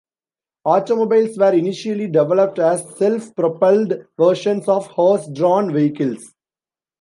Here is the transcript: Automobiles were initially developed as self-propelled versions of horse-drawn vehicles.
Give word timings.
Automobiles 0.65 1.37
were 1.37 1.53
initially 1.53 2.07
developed 2.07 2.57
as 2.57 2.89
self-propelled 2.97 4.07
versions 4.17 4.67
of 4.67 4.87
horse-drawn 4.87 5.71
vehicles. 5.71 6.33